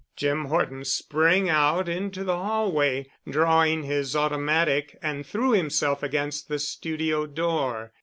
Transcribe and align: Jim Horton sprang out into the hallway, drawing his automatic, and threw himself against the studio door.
Jim 0.15 0.45
Horton 0.45 0.83
sprang 0.83 1.47
out 1.47 1.87
into 1.87 2.23
the 2.23 2.35
hallway, 2.35 3.11
drawing 3.29 3.83
his 3.83 4.15
automatic, 4.15 4.97
and 5.03 5.23
threw 5.23 5.51
himself 5.51 6.01
against 6.01 6.49
the 6.49 6.57
studio 6.57 7.27
door. 7.27 7.91